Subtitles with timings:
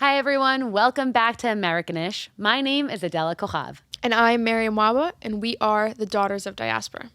[0.00, 0.72] Hi, everyone.
[0.72, 2.30] Welcome back to Americanish.
[2.38, 3.80] My name is Adela Kochav.
[4.02, 7.10] And I'm Mariam Wawa, and we are the Daughters of Diaspora.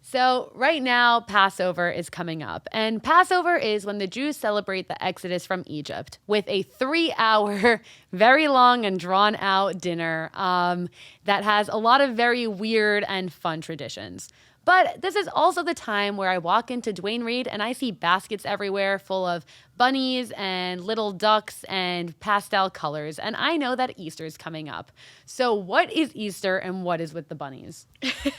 [0.00, 2.68] So, right now, Passover is coming up.
[2.70, 7.80] And Passover is when the Jews celebrate the Exodus from Egypt with a three hour,
[8.12, 10.88] very long and drawn out dinner um,
[11.24, 14.28] that has a lot of very weird and fun traditions.
[14.64, 17.90] But this is also the time where I walk into Duane Reade and I see
[17.90, 19.44] baskets everywhere full of
[19.76, 23.18] bunnies and little ducks and pastel colors.
[23.18, 24.92] And I know that Easter is coming up.
[25.24, 27.86] So, what is Easter and what is with the bunnies?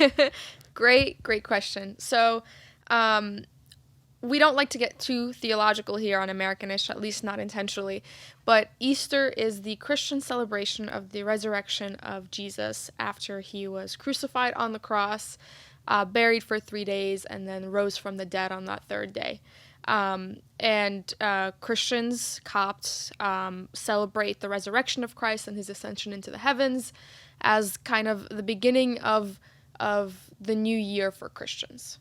[0.73, 1.97] great, great question.
[1.99, 2.43] So,
[2.87, 3.45] um,
[4.21, 8.03] we don't like to get too theological here on Americanish, at least not intentionally.
[8.45, 14.53] But Easter is the Christian celebration of the resurrection of Jesus after he was crucified
[14.53, 15.39] on the cross
[15.87, 19.41] uh, buried for three days, and then rose from the dead on that third day.
[19.85, 26.29] Um, and uh, Christians, Copts, um, celebrate the resurrection of Christ and his ascension into
[26.29, 26.93] the heavens
[27.41, 29.39] as kind of the beginning of
[29.79, 31.97] of the new year for Christians.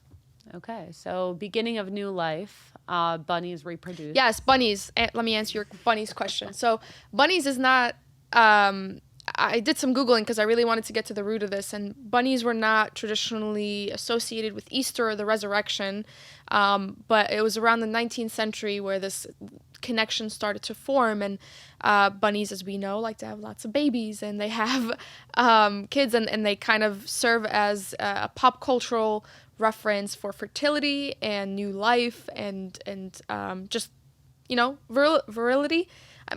[0.55, 2.72] Okay, so beginning of new life.
[2.89, 4.17] Uh, bunnies reproduce.
[4.17, 4.91] Yes, bunnies.
[4.97, 6.53] Let me answer your bunnies question.
[6.53, 6.81] So
[7.12, 7.94] bunnies is not
[8.33, 9.00] um,
[9.34, 11.73] I did some Googling because I really wanted to get to the root of this,
[11.73, 16.06] and bunnies were not traditionally associated with Easter or the resurrection,
[16.48, 19.27] um, but it was around the 19th century where this
[19.81, 21.22] connection started to form.
[21.22, 21.39] And
[21.81, 24.92] uh, bunnies, as we know, like to have lots of babies and they have
[25.34, 29.25] um, kids, and, and they kind of serve as a pop cultural
[29.59, 33.91] reference for fertility and new life and, and um, just,
[34.48, 35.89] you know, viril- virility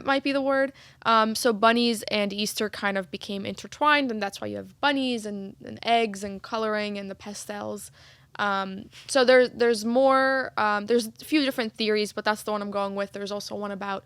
[0.04, 0.74] might be the word.
[1.06, 5.26] Um, so bunnies and Easter kind of became intertwined, and that's why you have bunnies
[5.26, 7.92] and, and eggs and coloring and the pastels.
[8.40, 10.52] Um, so there's there's more.
[10.58, 13.12] Um, there's a few different theories, but that's the one I'm going with.
[13.12, 14.04] There's also one about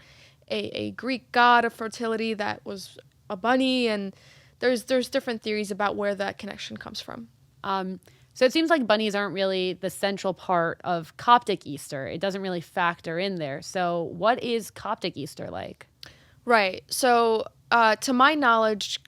[0.49, 2.97] a, a Greek god of fertility that was
[3.29, 4.16] a bunny, and
[4.59, 7.29] there's there's different theories about where that connection comes from.
[7.63, 7.99] Um,
[8.38, 12.06] so it seems like bunnies aren't really the central part of Coptic Easter.
[12.06, 13.64] It doesn't really factor in there.
[13.64, 15.88] So what is Coptic Easter like?
[16.46, 16.84] Right.
[16.86, 19.00] So uh, to my knowledge,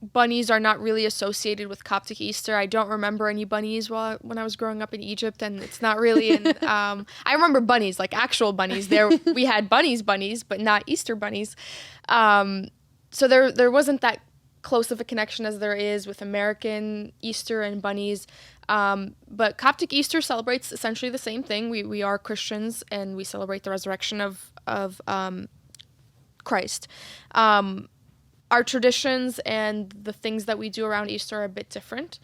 [0.00, 2.56] bunnies are not really associated with Coptic Easter.
[2.56, 5.82] I don't remember any bunnies while when I was growing up in Egypt, and it's
[5.82, 6.30] not really.
[6.30, 8.88] In, um, I remember bunnies, like actual bunnies.
[8.88, 11.54] There we had bunnies, bunnies, but not Easter bunnies.
[12.08, 12.68] Um,
[13.10, 14.20] so there there wasn't that
[14.62, 18.26] close of a connection as there is with American Easter and bunnies.
[18.68, 21.70] Um, but Coptic Easter celebrates essentially the same thing.
[21.70, 25.48] We, we are Christians and we celebrate the resurrection of, of um,
[26.44, 26.88] Christ.
[27.32, 27.88] Um,
[28.50, 32.18] our traditions and the things that we do around Easter are a bit different.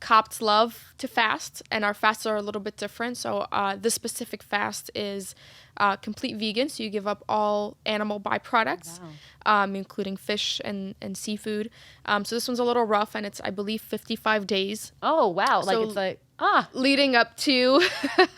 [0.00, 3.16] Copts love to fast, and our fasts are a little bit different.
[3.16, 5.34] So, uh, this specific fast is
[5.76, 9.64] uh, complete vegan, so you give up all animal byproducts, wow.
[9.64, 11.70] um, including fish and, and seafood.
[12.04, 14.92] Um, so, this one's a little rough, and it's, I believe, 55 days.
[15.02, 15.62] Oh, wow.
[15.62, 17.82] So like, it's like ah leading up to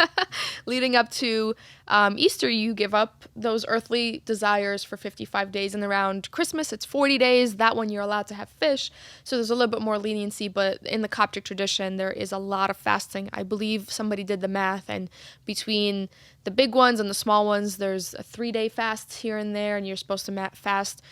[0.67, 1.55] leading up to
[1.91, 6.85] um, easter you give up those earthly desires for 55 days and around christmas it's
[6.85, 7.57] 40 days.
[7.57, 8.91] That one you're allowed to have fish.
[9.25, 12.39] So there's a little bit more leniency but in the coptic tradition there is a
[12.39, 13.29] lot of fasting.
[13.33, 15.11] I believe somebody did the math and
[15.45, 16.09] between
[16.45, 19.77] the big ones and the small ones there's a three day fast here and there
[19.77, 21.03] and you're supposed to fast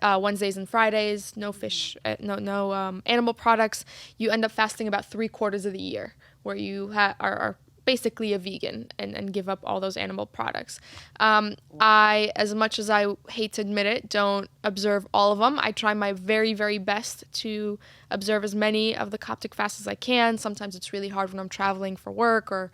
[0.00, 3.84] uh, Wednesdays and Fridays, no fish, uh, no no um, animal products.
[4.16, 7.56] You end up fasting about three quarters of the year, where you ha- are, are
[7.84, 10.80] basically a vegan and, and give up all those animal products.
[11.20, 15.58] Um, I, as much as I hate to admit it, don't observe all of them.
[15.60, 17.78] I try my very, very best to
[18.10, 20.38] observe as many of the Coptic fasts as I can.
[20.38, 22.70] Sometimes it's really hard when I'm traveling for work or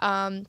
[0.00, 0.46] um,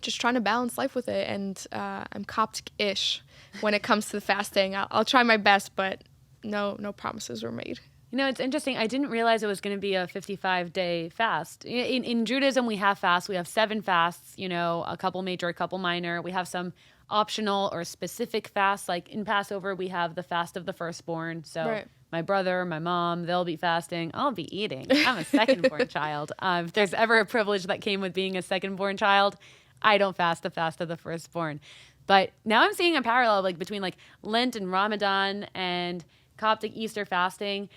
[0.00, 1.28] just trying to balance life with it.
[1.28, 3.22] And uh, I'm Coptic ish
[3.60, 4.76] when it comes to the fasting.
[4.76, 6.02] I'll, I'll try my best, but
[6.44, 7.80] no, no promises were made.
[8.10, 8.76] You know, it's interesting.
[8.76, 11.64] I didn't realize it was going to be a 55 day fast.
[11.64, 13.28] In, in Judaism, we have fasts.
[13.28, 16.20] We have seven fasts, you know, a couple major, a couple minor.
[16.20, 16.72] We have some
[17.08, 18.88] optional or specific fasts.
[18.88, 21.44] Like in Passover, we have the fast of the firstborn.
[21.44, 21.86] So right.
[22.10, 24.10] my brother, my mom, they'll be fasting.
[24.12, 24.86] I'll be eating.
[24.90, 26.32] I'm a second born child.
[26.40, 29.36] Um, if there's ever a privilege that came with being a second born child,
[29.82, 31.60] I don't fast the fast of the firstborn.
[32.06, 36.04] But now I'm seeing a parallel like between like Lent and Ramadan and
[36.36, 37.68] Coptic Easter fasting.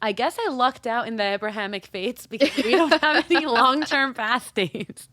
[0.00, 3.82] I guess I lucked out in the Abrahamic faiths because we don't have any long
[3.82, 5.08] term fast days.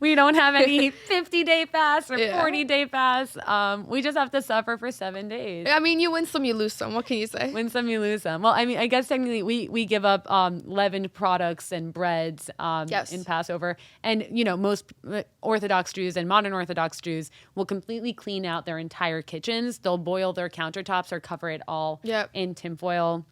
[0.00, 2.40] We don't have any 50 day fast or Yeah.
[2.40, 3.36] 40 day fast.
[3.46, 5.66] Um, we just have to suffer for seven days.
[5.70, 6.94] I mean, you win some, you lose some.
[6.94, 7.52] What can you say?
[7.52, 8.40] Win some, you lose some.
[8.40, 12.48] Well, I mean, I guess technically we, we give up um, leavened products and breads
[12.58, 13.12] um, Yes.
[13.12, 13.76] in Passover.
[14.02, 18.64] And, you know, most uh, Orthodox Jews and modern Orthodox Jews will completely clean out
[18.64, 19.78] their entire kitchens.
[19.78, 22.30] They'll boil their countertops or cover it all Yep.
[22.32, 23.26] in tinfoil.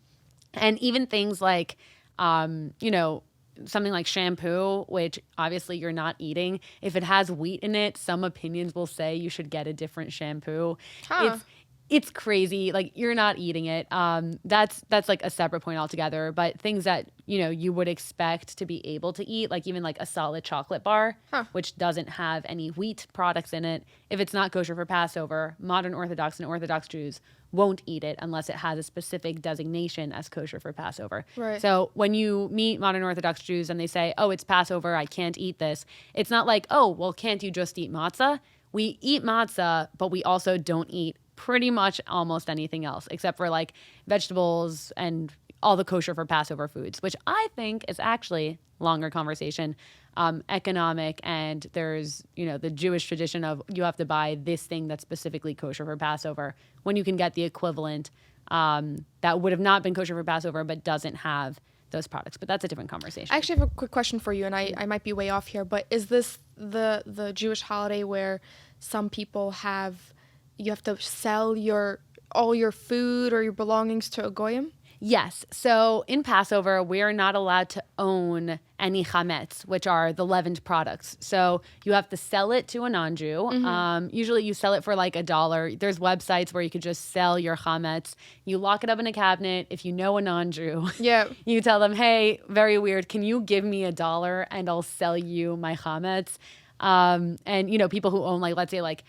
[0.54, 1.76] And even things like,
[2.18, 3.22] um, you know,
[3.64, 6.60] something like shampoo, which obviously you're not eating.
[6.80, 10.12] If it has wheat in it, some opinions will say you should get a different
[10.12, 10.78] shampoo.
[11.08, 11.32] Huh.
[11.34, 11.44] It's
[11.90, 12.70] it's crazy.
[12.72, 13.90] Like you're not eating it.
[13.92, 16.32] Um, that's that's like a separate point altogether.
[16.32, 19.82] But things that you know you would expect to be able to eat, like even
[19.82, 21.44] like a solid chocolate bar, Huh.
[21.52, 23.84] which doesn't have any wheat products in it.
[24.10, 27.20] If it's not kosher for Passover, modern Orthodox and Orthodox Jews
[27.50, 31.24] won't eat it unless it has a specific designation as kosher for Passover.
[31.34, 31.62] Right.
[31.62, 35.38] So when you meet modern Orthodox Jews and they say, "Oh, it's Passover, I can't
[35.38, 39.88] eat this," it's not like, "Oh, well, can't you just eat matzah?" We eat matzah,
[39.96, 43.72] but we also don't eat pretty much almost anything else except for like
[44.08, 45.32] vegetables and
[45.62, 49.76] all the kosher for Passover foods, which I think is actually longer conversation,
[50.16, 54.64] um, economic, and there's you know the Jewish tradition of you have to buy this
[54.64, 58.10] thing that's specifically kosher for Passover when you can get the equivalent
[58.48, 61.60] um, that would have not been kosher for Passover but doesn't have
[61.92, 62.36] those products.
[62.36, 63.32] But that's a different conversation.
[63.32, 65.46] I actually have a quick question for you, and I, I might be way off
[65.46, 68.40] here, but is this the the Jewish holiday where
[68.80, 70.12] some people have
[70.58, 72.00] you have to sell your
[72.32, 74.72] all your food or your belongings to a goyim?
[75.00, 75.46] Yes.
[75.52, 80.62] So in Passover, we are not allowed to own any chametz, which are the leavened
[80.64, 81.16] products.
[81.20, 83.46] So you have to sell it to a non-Jew.
[83.46, 85.72] Um, usually, you sell it for like a dollar.
[85.74, 88.14] There's websites where you could just sell your chametz.
[88.44, 89.68] You lock it up in a cabinet.
[89.70, 91.28] If you know a non-Jew, Yeah.
[91.46, 93.08] you tell them, "Hey, very weird.
[93.08, 96.38] Can you give me a dollar and I'll sell you my chametz?"
[96.80, 99.04] Um, and you know, people who own like, let's say, like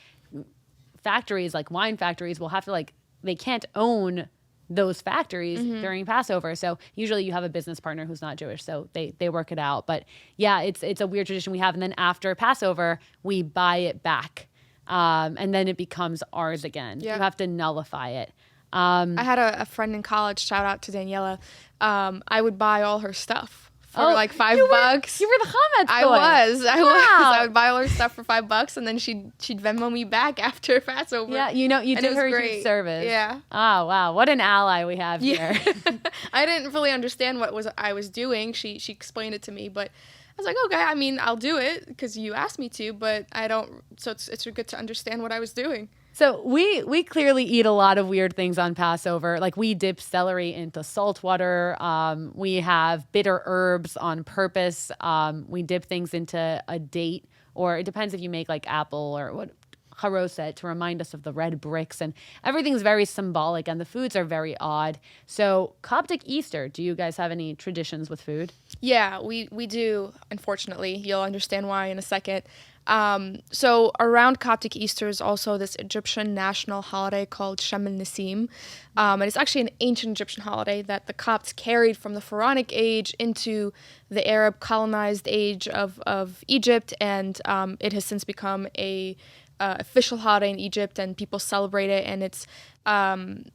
[0.99, 2.93] factories, like wine factories, will have to like
[3.23, 4.27] they can't own
[4.69, 6.53] those factories during Passover.
[6.55, 9.59] So usually you have a business partner who's not Jewish, so they they work it
[9.59, 9.87] out.
[9.87, 10.05] But
[10.37, 11.73] yeah, it's it's a weird tradition we have.
[11.73, 14.47] And then after Passover, we buy it back,
[14.87, 16.99] um, and then it becomes ours again.
[17.01, 17.15] Yeah.
[17.15, 18.31] You have to nullify it.
[18.71, 21.39] Um, I had a, a friend in college, shout out to Daniela.
[21.81, 25.19] Um, I would buy all her stuff for oh, like five you were- bucks.
[25.19, 26.63] You were the chametz I was.
[26.65, 26.85] I was.
[26.93, 27.31] Wow.
[27.33, 30.03] I would buy all her stuff for five bucks, and then she'd she'd Venmo me
[30.03, 31.33] back after Passover.
[31.33, 32.63] Yeah, you know, you And did her great.
[32.63, 33.05] service.
[33.05, 33.39] Yeah.
[33.51, 35.53] Oh wow, what an ally we have Yeah.
[35.53, 35.73] here.
[36.33, 38.53] I didn't fully understand what was I was doing.
[38.53, 40.81] She she explained it to me, but I was like, okay.
[40.81, 43.83] I mean, I'll do it because you asked me to, but I don't.
[43.97, 45.89] So it's it's good to understand what I was doing.
[46.19, 49.39] So we we clearly eat a lot of weird things on Passover.
[49.39, 51.77] Like we dip celery into salt water.
[51.79, 54.91] Um, we have bitter herbs on purpose.
[54.99, 57.23] Um, we dip things into a date,
[57.55, 59.51] or it depends if you make like apple or what
[59.99, 62.13] charoset to remind us of the red bricks, and
[62.43, 64.99] everything's very symbolic, and the foods are very odd.
[65.25, 68.51] So Coptic Easter, do you guys have any traditions with food?
[68.81, 70.11] Yeah, we we do.
[70.31, 72.43] Unfortunately, you'll understand why in a second.
[72.89, 78.49] Um, so around Coptic Easter is also this Egyptian national holiday called Shem el Nissim,
[78.97, 82.71] um, and it's actually an ancient Egyptian holiday that the Copts carried from the Pharaonic
[82.73, 83.71] age into
[84.09, 89.15] the Arab colonized age of of Egypt, and um, it has since become a
[89.59, 92.47] uh, official holiday in Egypt, and people celebrate it, and it's
[92.87, 93.45] um,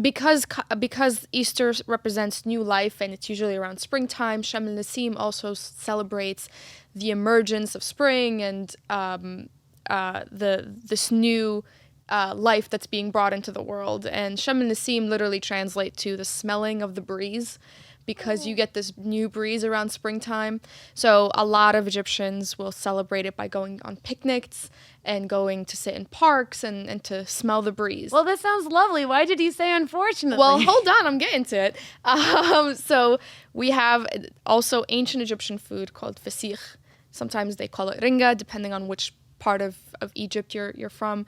[0.00, 0.46] because
[0.78, 6.48] because Easter represents new life and it's usually around springtime, Shem Nassim also celebrates
[6.94, 9.48] the emergence of spring and um,
[9.88, 11.64] uh, the this new
[12.08, 14.06] uh, life that's being brought into the world.
[14.06, 17.58] And Shem el Nassim literally translate to the smelling of the breeze
[18.06, 20.60] because you get this new breeze around springtime.
[20.94, 24.70] So a lot of Egyptians will celebrate it by going on picnics
[25.04, 28.12] and going to sit in parks and, and to smell the breeze.
[28.12, 29.04] Well, this sounds lovely.
[29.06, 30.38] Why did you say unfortunately?
[30.38, 31.76] Well, hold on, I'm getting to it.
[32.04, 33.18] Um, so
[33.52, 34.06] we have
[34.46, 36.76] also ancient Egyptian food called fasikh.
[37.10, 41.26] Sometimes they call it ringa, depending on which part of, of Egypt you're you're from.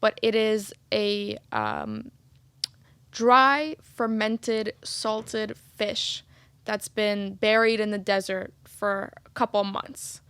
[0.00, 2.10] But it is a um,
[3.10, 6.22] dry, fermented, salted fish
[6.64, 10.20] that's been buried in the desert for a couple months.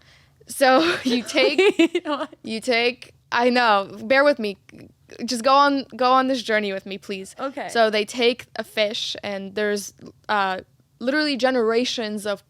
[0.47, 2.05] So you take
[2.43, 4.57] you take I know, bear with me.
[5.25, 7.35] Just go on go on this journey with me, please.
[7.39, 7.69] Okay.
[7.69, 9.95] So they take a fish and there's
[10.29, 10.61] uh,
[11.01, 12.43] literally generations of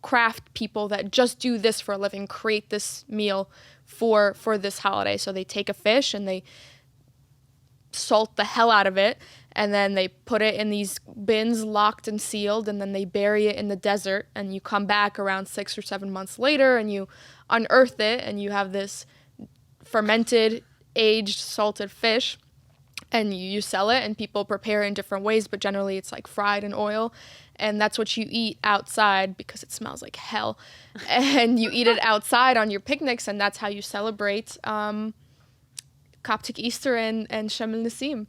[0.00, 3.50] craft people that just do this for a living, create this meal
[3.98, 5.16] for for this holiday.
[5.16, 6.44] So they take a fish and they
[7.90, 9.18] salt the hell out of it
[9.52, 13.46] and then they put it in these bins locked and sealed and then they bury
[13.46, 16.92] it in the desert and you come back around 6 or 7 months later and
[16.92, 17.08] you
[17.50, 19.06] unearth it and you have this
[19.82, 20.62] fermented
[20.94, 22.38] aged salted fish
[23.10, 26.64] and you, sell it and people prepare in different ways but generally it's like fried
[26.64, 27.12] in oil
[27.56, 30.58] and that's what you eat outside because it smells like hell
[31.08, 35.14] and you eat it outside on your picnics and that's how you celebrate um,
[36.22, 38.26] coptic easter and, and shem el nassim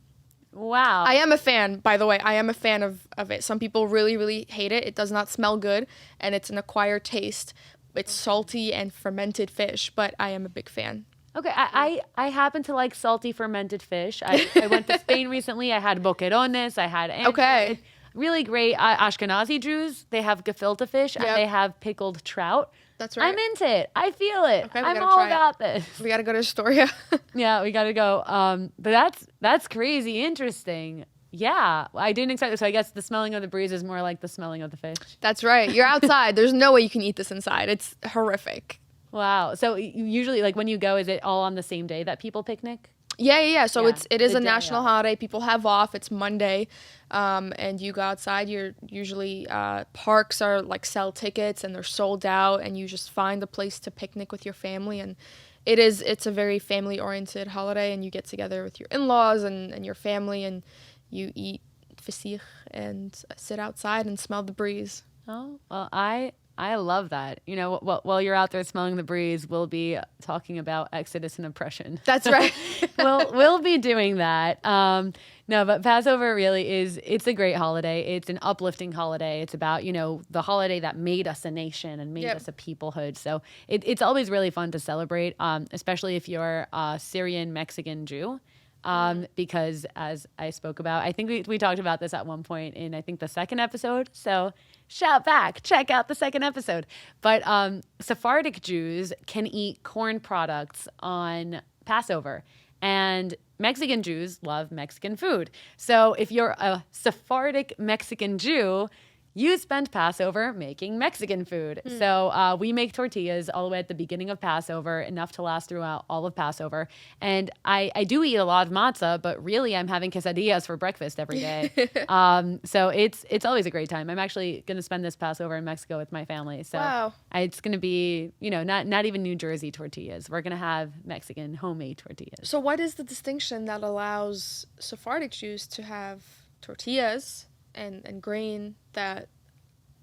[0.51, 1.03] Wow.
[1.03, 2.17] I am a fan, by the way.
[2.19, 3.43] I am a fan of, of it.
[3.43, 4.83] Some people really, really hate it.
[4.83, 5.85] It does not smell good,
[6.19, 7.53] and it's an acquired taste.
[7.95, 11.05] It's salty and fermented fish, but I am a big fan.
[11.35, 14.21] Okay, I, I, I happen to like salty fermented fish.
[14.25, 15.71] I, I went to Spain recently.
[15.71, 16.77] I had boquerones.
[16.77, 17.71] I had Okay.
[17.73, 17.79] it-
[18.15, 20.05] really great uh, Ashkenazi Jews.
[20.09, 22.71] They have gefilte fish and they have pickled trout.
[22.97, 23.27] That's right.
[23.31, 23.91] I'm into it.
[23.95, 24.65] I feel it.
[24.65, 25.31] Okay, we I'm gotta all try it.
[25.31, 25.99] about this.
[26.01, 26.89] we gotta go to Astoria.
[27.35, 28.23] Yeah, we got to go.
[28.25, 31.05] Um, but that's that's crazy interesting.
[31.31, 32.59] Yeah, I didn't expect this.
[32.59, 34.77] So I guess the smelling of the breeze is more like the smelling of the
[34.77, 34.97] fish.
[35.21, 35.71] That's right.
[35.71, 36.35] You're outside.
[36.35, 37.69] There's no way you can eat this inside.
[37.69, 38.81] It's horrific.
[39.11, 39.55] Wow.
[39.55, 42.43] So usually, like when you go, is it all on the same day that people
[42.43, 42.89] picnic?
[43.17, 43.65] Yeah, yeah, yeah.
[43.67, 45.15] So Yeah, it's it is a national holiday.
[45.15, 45.93] People have off.
[45.93, 46.67] It's Monday,
[47.11, 48.47] um, and you go outside.
[48.47, 53.11] You're usually uh, parks are like sell tickets and they're sold out, and you just
[53.11, 55.01] find a place to picnic with your family.
[55.01, 55.17] And
[55.65, 59.07] it is it's a very family oriented holiday, and you get together with your in
[59.07, 60.63] laws and and your family, and
[61.09, 61.61] you eat
[62.01, 62.39] fasich
[62.71, 65.03] and sit outside and smell the breeze.
[65.27, 67.39] Oh well, I I love that.
[67.45, 71.37] You know, while, while you're out there smelling the breeze, we'll be talking about Exodus
[71.37, 72.01] and oppression.
[72.03, 72.53] That's right.
[72.97, 74.63] we'll we'll be doing that.
[74.65, 75.13] Um,
[75.47, 78.15] no, but Passover really is it's a great holiday.
[78.17, 79.41] It's an uplifting holiday.
[79.41, 82.35] It's about, you know, the holiday that made us a nation and made Yep.
[82.35, 83.17] us a peoplehood.
[83.17, 88.05] So it, it's always really fun to celebrate, um, especially if you're a Syrian Mexican
[88.05, 88.41] Jew.
[88.83, 92.43] Um, because as I spoke about, I think we, we talked about this at one
[92.43, 94.09] point in I think the second episode.
[94.13, 94.53] So
[94.89, 96.85] shout back, check out the second episode.
[97.21, 102.43] But um, Sephardic Jews can eat corn products on Passover.
[102.81, 105.51] And Mexican Jews love Mexican food.
[105.77, 108.89] So if you're a Sephardic Mexican Jew,
[109.33, 111.81] you spend Passover making Mexican food.
[111.99, 115.41] So uh, we make tortillas all the way at the beginning of Passover, enough to
[115.41, 116.87] last throughout all of Passover.
[117.21, 120.77] And I, I do eat a lot of matzah, but really I'm having quesadillas for
[120.77, 121.71] breakfast every day.
[122.09, 124.09] um, so it's it's always a great time.
[124.09, 126.63] I'm actually going to spend this Passover in Mexico with my family.
[126.63, 127.13] So Wow.
[127.31, 130.29] I- it's going to be, you know, not not even New Jersey tortillas.
[130.29, 132.49] We're going to have Mexican homemade tortillas.
[132.49, 136.23] So, what is the distinction that allows Sephardic Jews to have
[136.61, 137.45] tortillas
[137.75, 139.27] and, and grain that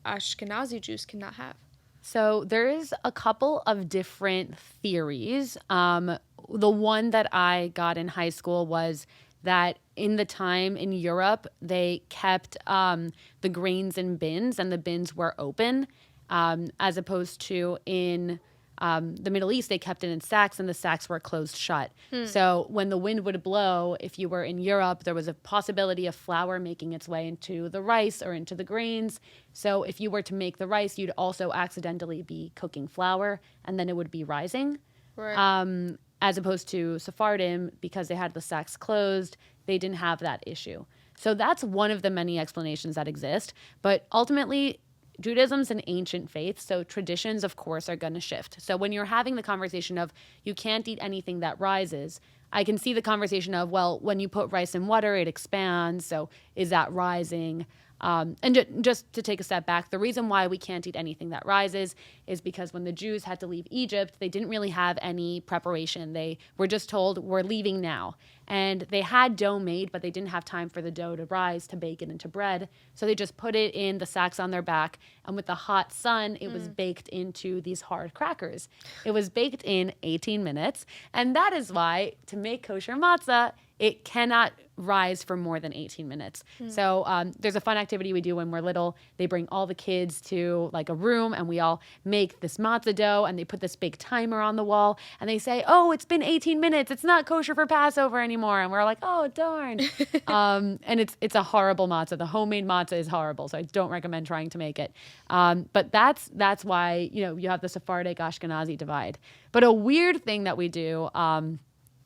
[0.04, 1.56] Ashkenazi Jews cannot have?
[2.02, 5.58] So there is a couple of different theories.
[5.68, 6.18] Um,
[6.48, 9.06] the one that I got in high school was
[9.42, 14.78] that in the time in Europe, they kept um, the grains in bins and the
[14.78, 15.88] bins were open,
[16.30, 18.38] um, as opposed to in
[18.78, 21.90] um, the Middle East, they kept it in sacks and the sacks were closed shut.
[22.26, 26.06] So when the wind would blow, if you were in Europe, there was a possibility
[26.06, 29.20] of flour making its way into the rice or into the grains.
[29.52, 33.78] So if you were to make the rice, you'd also accidentally be cooking flour and
[33.78, 34.78] then it would be rising.
[35.16, 35.36] Right.
[35.36, 40.42] Um, as opposed to Sephardim, because they had the sacks closed, they didn't have that
[40.46, 40.84] issue.
[41.16, 43.54] So that's one of the many explanations that exist.
[43.82, 44.80] But ultimately,
[45.20, 48.60] Judaism's an ancient faith, so traditions, of course, are going to shift.
[48.60, 50.12] So when you're having the conversation of
[50.44, 52.20] you can't eat anything that rises,
[52.52, 56.04] I can see the conversation of, well, when you put rice in water, it expands.
[56.06, 57.66] So is that rising?
[58.00, 60.96] Um, and ju- just to take a step back, the reason why we can't eat
[60.96, 61.94] anything that rises
[62.26, 66.12] is because when the Jews had to leave Egypt, they didn't really have any preparation.
[66.12, 68.16] They were just told, we're leaving now.
[68.48, 71.66] And they had dough made, but they didn't have time for the dough to rise
[71.68, 72.68] to bake it into bread.
[72.94, 74.98] So they just put it in the sacks on their back.
[75.24, 78.68] And with the hot sun, it was baked into these hard crackers.
[79.04, 80.86] It was baked in 18 minutes.
[81.12, 86.06] And that is why to make kosher matzah, it cannot rise for more than 18
[86.06, 86.44] minutes.
[86.68, 88.96] So um, there's a fun activity we do when we're little.
[89.16, 92.94] They bring all the kids to like a room and we all make this matzah
[92.94, 96.04] dough and they put this big timer on the wall and they say, oh, it's
[96.04, 96.90] been 18 minutes.
[96.90, 98.60] It's not kosher for Passover anymore.
[98.60, 99.80] And we're like, oh, darn.
[100.26, 102.18] um, and it's, it's a horrible matzah.
[102.18, 103.48] The homemade matzah is horrible.
[103.48, 104.92] So I don't recommend trying to make it.
[105.30, 109.18] Um, but that's, that's why, you know, you have the Sephardic Ashkenazi divide.
[109.52, 111.60] But a weird thing that we do, um,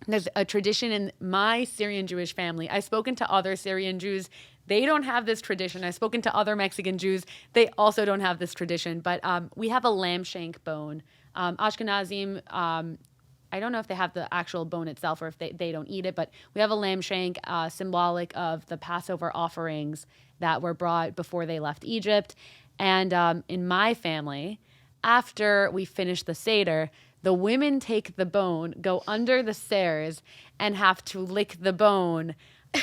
[0.07, 2.69] there's a tradition in my Syrian Jewish family.
[2.69, 4.31] I've spoken to other Syrian Jews.
[4.67, 5.85] They don't have this tradition.
[5.85, 7.27] I've spoken to other Mexican Jews.
[7.53, 9.01] They also don't have this tradition.
[9.01, 11.03] But um, we have a lamb shank bone.
[11.35, 12.99] Um, Ashkenazim, um,
[13.53, 15.89] I don't know if they have the actual bone itself or if they, they don't
[15.89, 20.07] eat it, but we have a lamb shank uh, symbolic of the Passover offerings
[20.39, 22.35] that were brought before they left Egypt.
[22.79, 24.61] And um, in my family,
[25.03, 26.91] after we finish the Seder,
[27.23, 30.23] the women take the bone, go under the stairs,
[30.59, 32.35] and have to lick the bone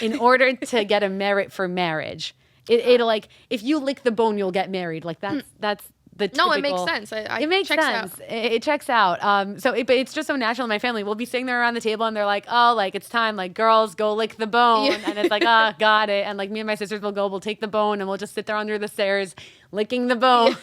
[0.01, 2.35] in order to get a merit for marriage.
[2.69, 5.05] It, it'll like if you lick the bone, you'll get married.
[5.05, 5.45] Like that's mm.
[5.59, 5.85] that's
[6.17, 7.13] the No, it makes sense.
[7.13, 8.13] I, I it makes checks sense.
[8.13, 8.21] Out.
[8.31, 9.23] It, it checks out.
[9.23, 11.03] Um, so it, but it's just so natural in my family.
[11.03, 13.35] We'll be sitting there around the table and they're like, "Oh, like it's time.
[13.35, 14.99] Like girls, go lick the bone." Yeah.
[15.05, 17.27] And it's like, "Ah, got it." And like me and my sisters will go.
[17.27, 19.35] We'll take the bone and we'll just sit there under the stairs
[19.71, 20.55] licking the bone.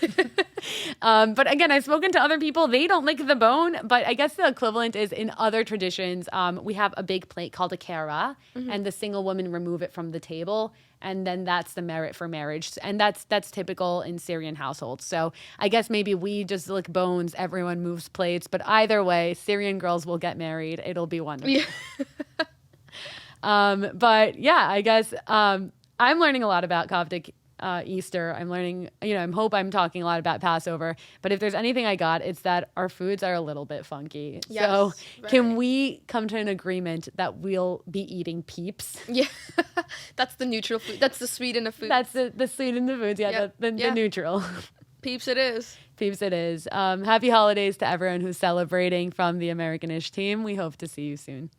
[1.02, 2.68] um, but again, I've spoken to other people.
[2.68, 3.76] They don't lick the bone.
[3.84, 6.28] But I guess the equivalent is in other traditions.
[6.32, 8.70] Um, we have a big plate called a kara, Mm-hmm.
[8.70, 10.72] and the single woman remove it from the table
[11.04, 12.72] and then that's the merit for marriage.
[12.82, 15.04] And that's that's typical in syrian households.
[15.04, 19.78] So i guess maybe we just lick bones everyone moves plates but either way syrian
[19.78, 20.82] girls will get married.
[20.84, 21.50] It'll be wonderful.
[21.50, 22.44] Yeah.
[23.42, 25.70] um, but yeah i guess um,
[26.00, 29.70] i'm learning a lot about coptic uh, easter i'm learning you know I'm hope i'm
[29.70, 33.22] talking a lot about passover but if there's anything i got it's that our foods
[33.22, 37.82] are a little bit funky so Yes, can we come to an agreement that we'll
[37.90, 39.26] be eating peeps Yeah.
[40.16, 40.98] That's the neutral food.
[41.00, 41.90] That's the sweet in the food.
[41.90, 43.54] That's the the sweet in the foods, yeah, Yep.
[43.58, 43.88] the, the, Yeah.
[43.90, 44.42] the neutral.
[45.02, 45.28] peeps.
[45.28, 45.76] It is.
[45.96, 46.66] Peeps, it is.
[46.72, 50.42] Um, happy holidays to everyone who's celebrating from the Americanish team.
[50.42, 51.50] We hope to see you soon.